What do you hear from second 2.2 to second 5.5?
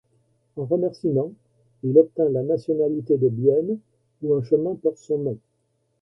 la nationalité de Bienne, où un chemin porte son nom.